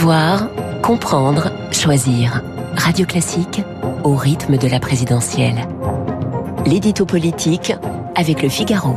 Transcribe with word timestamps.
Savoir, 0.00 0.48
comprendre, 0.80 1.52
choisir. 1.72 2.42
Radio 2.74 3.04
Classique 3.04 3.60
au 4.02 4.14
rythme 4.14 4.56
de 4.56 4.66
la 4.66 4.80
présidentielle. 4.80 5.68
L'édito 6.64 7.04
politique 7.04 7.74
avec 8.14 8.40
le 8.40 8.48
Figaro. 8.48 8.96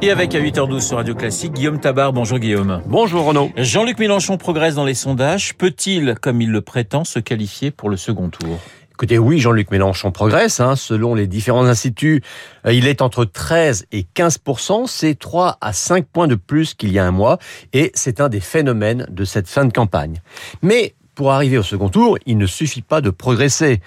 Et 0.00 0.10
avec 0.10 0.34
à 0.34 0.40
8h12 0.40 0.80
sur 0.80 0.96
Radio 0.96 1.14
Classique, 1.14 1.52
Guillaume 1.52 1.80
Tabar. 1.80 2.14
Bonjour 2.14 2.38
Guillaume. 2.38 2.80
Bonjour 2.86 3.26
Renaud. 3.26 3.50
Jean-Luc 3.58 3.98
Mélenchon 3.98 4.38
progresse 4.38 4.74
dans 4.74 4.86
les 4.86 4.94
sondages. 4.94 5.52
Peut-il, 5.52 6.14
comme 6.18 6.40
il 6.40 6.50
le 6.50 6.62
prétend, 6.62 7.04
se 7.04 7.18
qualifier 7.18 7.70
pour 7.70 7.90
le 7.90 7.98
second 7.98 8.30
tour? 8.30 8.58
Écoutez, 8.92 9.18
oui, 9.18 9.38
Jean-Luc 9.38 9.70
Mélenchon 9.70 10.12
progresse. 10.12 10.60
Hein, 10.60 10.76
selon 10.76 11.14
les 11.14 11.26
différents 11.26 11.64
instituts, 11.64 12.22
euh, 12.66 12.74
il 12.74 12.86
est 12.86 13.00
entre 13.00 13.24
13 13.24 13.86
et 13.90 14.06
15% 14.14 14.86
C'est 14.86 15.18
3 15.18 15.56
à 15.60 15.72
5 15.72 16.04
points 16.04 16.28
de 16.28 16.34
plus 16.34 16.74
qu'il 16.74 16.92
y 16.92 16.98
a 16.98 17.06
un 17.06 17.10
mois. 17.10 17.38
Et 17.72 17.90
c'est 17.94 18.20
un 18.20 18.28
des 18.28 18.40
phénomènes 18.40 19.06
de 19.10 19.24
cette 19.24 19.48
fin 19.48 19.64
de 19.64 19.72
campagne. 19.72 20.20
Mais 20.60 20.94
pour 21.14 21.32
arriver 21.32 21.56
au 21.56 21.62
second 21.62 21.88
tour, 21.88 22.18
il 22.26 22.36
ne 22.36 22.46
suffit 22.46 22.82
pas 22.82 23.00
de 23.00 23.10
progresser. 23.10 23.80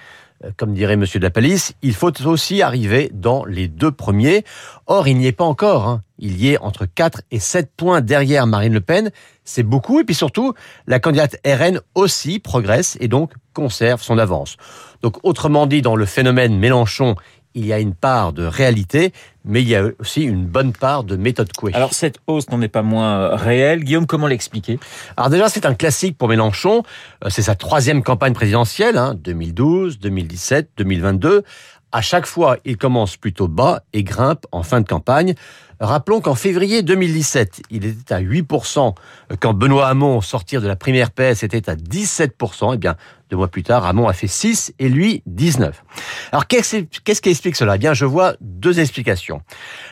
Euh, 0.44 0.50
comme 0.56 0.74
dirait 0.74 0.96
Monsieur 0.96 1.20
Dapalisse, 1.20 1.74
il 1.82 1.94
faut 1.94 2.26
aussi 2.26 2.60
arriver 2.60 3.10
dans 3.14 3.44
les 3.44 3.68
deux 3.68 3.92
premiers. 3.92 4.44
Or, 4.86 5.06
il 5.06 5.16
n'y 5.16 5.28
est 5.28 5.32
pas 5.32 5.44
encore. 5.44 5.86
Hein. 5.88 6.02
Il 6.18 6.40
y 6.40 6.52
est 6.52 6.58
entre 6.58 6.86
4 6.86 7.22
et 7.30 7.38
7 7.38 7.70
points 7.76 8.00
derrière 8.00 8.46
Marine 8.46 8.72
Le 8.72 8.80
Pen. 8.80 9.10
C'est 9.44 9.62
beaucoup. 9.62 10.00
Et 10.00 10.04
puis 10.04 10.14
surtout, 10.14 10.54
la 10.86 10.98
candidate 10.98 11.36
RN 11.46 11.80
aussi 11.94 12.38
progresse 12.38 12.96
et 13.00 13.08
donc 13.08 13.32
conserve 13.52 14.02
son 14.02 14.18
avance. 14.18 14.56
Donc, 15.02 15.18
autrement 15.24 15.66
dit, 15.66 15.82
dans 15.82 15.96
le 15.96 16.06
phénomène 16.06 16.58
Mélenchon, 16.58 17.16
il 17.56 17.64
y 17.64 17.72
a 17.72 17.80
une 17.80 17.94
part 17.94 18.34
de 18.34 18.44
réalité, 18.44 19.12
mais 19.44 19.62
il 19.62 19.68
y 19.68 19.74
a 19.74 19.88
aussi 19.98 20.22
une 20.22 20.44
bonne 20.44 20.72
part 20.72 21.04
de 21.04 21.16
méthode 21.16 21.50
couée. 21.54 21.72
Alors 21.74 21.94
cette 21.94 22.18
hausse 22.26 22.50
n'en 22.50 22.60
est 22.60 22.68
pas 22.68 22.82
moins 22.82 23.18
euh, 23.18 23.34
réelle. 23.34 23.82
Guillaume, 23.82 24.06
comment 24.06 24.26
l'expliquer? 24.26 24.78
Alors 25.16 25.30
déjà, 25.30 25.48
c'est 25.48 25.64
un 25.64 25.74
classique 25.74 26.18
pour 26.18 26.28
Mélenchon. 26.28 26.82
Euh, 27.24 27.30
c'est 27.30 27.42
sa 27.42 27.54
troisième 27.54 28.02
campagne 28.02 28.34
présidentielle, 28.34 29.00
2012, 29.16 29.98
2017, 29.98 30.70
2022. 30.76 31.44
À 31.96 32.02
chaque 32.02 32.26
fois, 32.26 32.58
il 32.66 32.76
commence 32.76 33.16
plutôt 33.16 33.48
bas 33.48 33.82
et 33.94 34.04
grimpe 34.04 34.44
en 34.52 34.62
fin 34.62 34.82
de 34.82 34.86
campagne. 34.86 35.32
Rappelons 35.80 36.20
qu'en 36.20 36.34
février 36.34 36.82
2017, 36.82 37.62
il 37.70 37.86
était 37.86 38.12
à 38.12 38.20
8%, 38.20 38.94
quand 39.40 39.54
Benoît 39.54 39.88
Hamon, 39.88 40.20
sortir 40.20 40.60
de 40.60 40.68
la 40.68 40.76
première 40.76 41.10
PS, 41.10 41.42
était 41.42 41.70
à 41.70 41.74
17%. 41.74 42.72
Et 42.72 42.74
eh 42.74 42.76
bien, 42.76 42.96
deux 43.30 43.38
mois 43.38 43.48
plus 43.48 43.62
tard, 43.62 43.86
Hamon 43.86 44.08
a 44.08 44.12
fait 44.12 44.26
6 44.26 44.74
et 44.78 44.90
lui 44.90 45.22
19. 45.24 45.84
Alors, 46.32 46.46
qu'est-ce 46.46 46.82
qui 46.82 47.30
explique 47.30 47.56
cela? 47.56 47.76
Eh 47.76 47.78
bien, 47.78 47.94
je 47.94 48.04
vois 48.04 48.34
deux 48.42 48.78
explications. 48.78 49.40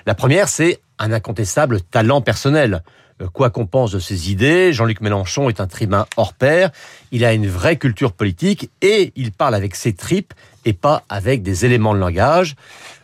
La 0.05 0.15
première, 0.15 0.49
c'est 0.49 0.83
un 0.99 1.11
incontestable 1.11 1.81
talent 1.81 2.21
personnel. 2.21 2.83
Euh, 3.23 3.29
quoi 3.33 3.51
qu'on 3.51 3.67
pense 3.67 3.93
de 3.93 3.99
ses 3.99 4.31
idées, 4.31 4.73
Jean-Luc 4.73 5.01
Mélenchon 5.01 5.49
est 5.49 5.61
un 5.61 5.67
tribun 5.67 6.07
hors 6.17 6.35
pair. 6.35 6.71
Il 7.13 7.25
a 7.25 7.33
une 7.33 7.47
vraie 7.47 7.77
culture 7.77 8.13
politique 8.13 8.71
et 8.83 9.13
il 9.17 9.33
parle 9.33 9.55
avec 9.55 9.75
ses 9.75 9.93
tripes 9.93 10.35
et 10.65 10.73
pas 10.73 11.05
avec 11.09 11.43
des 11.43 11.65
éléments 11.65 11.95
de 11.95 12.01
langage. 12.01 12.57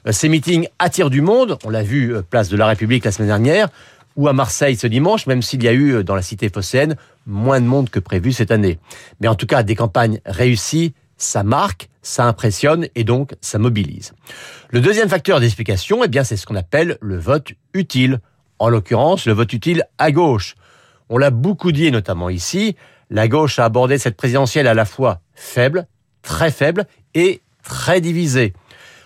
Euh, 0.07 0.13
ces 0.13 0.29
meetings 0.29 0.69
attirent 0.79 1.11
du 1.11 1.21
monde, 1.21 1.59
on 1.65 1.71
l'a 1.71 1.83
vu 1.83 2.15
euh, 2.15 2.23
place 2.23 2.49
de 2.49 2.57
la 2.57 2.67
République 2.67 3.05
la 3.05 3.13
semaine 3.13 3.29
dernière, 3.29 3.69
ou 4.17 4.27
à 4.29 4.33
Marseille 4.33 4.77
ce 4.77 4.87
dimanche, 4.87 5.27
même 5.27 5.43
s'il 5.43 5.63
y 5.63 5.69
a 5.69 5.73
eu 5.73 6.03
dans 6.03 6.17
la 6.17 6.23
cité 6.23 6.49
phocéenne 6.49 6.97
moins 7.27 7.61
de 7.61 7.67
monde 7.67 7.91
que 7.91 8.01
prévu 8.01 8.33
cette 8.33 8.51
année. 8.51 8.79
Mais 9.21 9.29
en 9.29 9.35
tout 9.35 9.47
cas, 9.47 9.63
des 9.63 9.77
campagnes 9.77 10.21
réussies, 10.27 10.95
ça 11.17 11.43
marque, 11.43 11.89
ça 12.03 12.25
impressionne 12.25 12.89
et 12.95 13.05
donc 13.05 13.35
ça 13.41 13.59
mobilise. 13.59 14.13
Le 14.71 14.81
deuxième 14.81 15.09
facteur 15.09 15.39
d'explication, 15.41 16.03
eh 16.03 16.09
bien, 16.09 16.25
c'est 16.25 16.37
ce 16.37 16.47
qu'on 16.47 16.57
appelle 16.57 16.99
le 17.01 17.19
vote 17.19 17.53
utile. 17.75 18.21
En 18.61 18.69
l'occurrence, 18.69 19.25
le 19.25 19.33
vote 19.33 19.55
utile 19.55 19.85
à 19.97 20.13
gauche. 20.13 20.55
On 21.09 21.17
l'a 21.17 21.31
beaucoup 21.31 21.73
dit, 21.73 21.91
notamment 21.91 22.29
ici, 22.29 22.77
la 23.09 23.27
gauche 23.27 23.59
a 23.59 23.65
abordé 23.65 23.97
cette 23.97 24.19
présidentielle 24.19 24.67
à 24.67 24.75
la 24.75 24.85
fois 24.85 25.21
faible, 25.35 25.87
très 26.21 26.51
faible 26.51 26.85
et 27.15 27.41
très 27.65 28.03
divisée. 28.03 28.53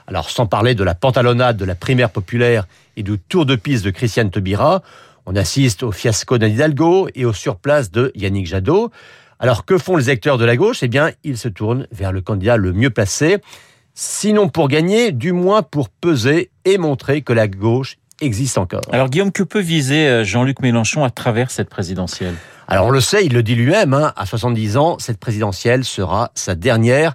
Alors, 0.09 0.29
sans 0.29 0.47
parler 0.47 0.75
de 0.75 0.83
la 0.83 0.97
pantalonnade 0.97 1.57
de 1.57 1.65
la 1.65 1.77
primaire 1.77 2.11
populaire 2.11 2.67
et 2.97 3.05
du 3.05 3.17
tour 3.17 3.47
de 3.47 3.55
piste 3.55 3.85
de 3.85 3.91
Christiane 3.91 4.31
Taubira, 4.31 4.83
on 5.25 5.37
assiste 5.37 5.85
au 5.85 5.93
fiasco 5.93 6.37
d'Anne 6.37 6.53
Hidalgo 6.53 7.09
et 7.15 7.25
au 7.25 7.33
surplace 7.33 7.93
de 7.93 8.11
Yannick 8.17 8.47
Jadot. 8.47 8.91
Alors, 9.39 9.65
que 9.65 9.79
font 9.79 9.97
les 9.97 10.09
acteurs 10.09 10.37
de 10.37 10.45
la 10.45 10.57
gauche? 10.57 10.83
Eh 10.83 10.89
bien, 10.89 11.13
ils 11.23 11.39
se 11.39 11.49
tournent 11.49 11.87
vers 11.93 12.11
le 12.11 12.23
candidat 12.23 12.57
le 12.57 12.73
mieux 12.73 12.91
placé, 12.91 13.39
sinon 13.95 14.49
pour 14.49 14.67
gagner, 14.67 15.13
du 15.13 15.31
moins 15.31 15.63
pour 15.63 15.91
peser 15.91 16.51
et 16.65 16.77
montrer 16.77 17.23
que 17.23 17.33
la 17.33 17.47
gauche 17.47 17.99
existe 18.21 18.59
encore. 18.59 18.83
Alors, 18.93 19.09
Guillaume, 19.09 19.33
que 19.33 19.43
peut 19.43 19.61
viser 19.61 20.07
euh, 20.07 20.25
Jean-Luc 20.25 20.61
Mélenchon 20.61 21.05
à 21.05 21.11
travers 21.11 21.51
cette 21.51 21.69
présidentielle? 21.69 22.35
Alors, 22.69 22.87
on 22.87 22.91
le 22.91 23.01
sait, 23.01 23.25
il 23.27 23.33
le 23.33 23.43
dit 23.43 23.55
lui-même, 23.55 23.95
hein, 23.95 24.13
à 24.17 24.27
70 24.27 24.77
ans, 24.77 24.99
cette 24.99 25.19
présidentielle 25.19 25.85
sera 25.85 26.31
sa 26.35 26.55
dernière. 26.55 27.15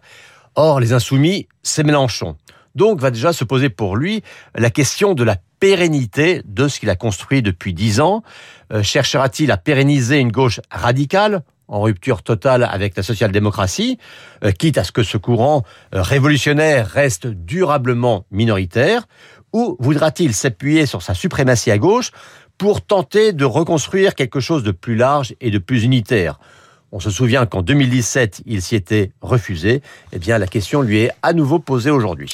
Or, 0.56 0.80
les 0.80 0.94
insoumis, 0.94 1.48
c'est 1.64 1.84
Mélenchon. 1.84 2.36
Donc 2.76 3.00
va 3.00 3.12
déjà 3.12 3.34
se 3.34 3.44
poser 3.44 3.70
pour 3.70 3.96
lui 3.96 4.24
la 4.56 4.70
question 4.70 5.14
de 5.14 5.24
la 5.24 5.38
pérennité 5.60 6.42
de 6.46 6.68
ce 6.68 6.80
qu'il 6.80 6.90
a 6.90 6.96
construit 6.96 7.42
depuis 7.42 7.74
dix 7.74 8.00
ans. 8.00 8.24
Euh, 8.72 8.84
cherchera-t-il 8.84 9.52
à 9.52 9.58
pérenniser 9.58 10.20
une 10.20 10.32
gauche 10.32 10.62
radicale 10.72 11.42
en 11.70 11.82
rupture 11.82 12.24
totale 12.24 12.64
avec 12.64 12.98
la 12.98 13.04
social-démocratie, 13.04 14.00
euh, 14.44 14.52
quitte 14.52 14.78
à 14.78 14.84
ce 14.84 14.92
que 14.92 15.04
ce 15.04 15.18
courant 15.18 15.64
euh, 15.94 16.02
révolutionnaire 16.02 16.88
reste 16.88 17.28
durablement 17.28 18.26
minoritaire, 18.32 19.08
ou 19.54 19.78
voudra-t-il 19.80 20.34
s'appuyer 20.34 20.86
sur 20.86 21.02
sa 21.02 21.14
suprématie 21.14 21.72
à 21.72 21.78
gauche 21.78 22.12
pour 22.58 22.82
tenter 22.82 23.34
de 23.34 23.46
reconstruire 23.46 24.16
quelque 24.16 24.40
chose 24.40 24.64
de 24.64 24.72
plus 24.72 24.96
large 24.96 25.36
et 25.42 25.52
de 25.52 25.58
plus 25.58 25.84
unitaire? 25.84 26.40
On 26.92 27.00
se 27.00 27.12
souvient 27.12 27.46
qu'en 27.46 27.62
2017, 27.62 28.42
il 28.46 28.62
s'y 28.62 28.76
était 28.76 29.12
refusé. 29.22 29.82
Eh 30.12 30.20
bien, 30.20 30.40
la 30.40 30.48
question 30.48 30.82
lui 30.82 30.98
est 30.98 31.12
à 31.22 31.34
nouveau 31.34 31.60
posée 31.60 31.92
aujourd'hui. 31.92 32.34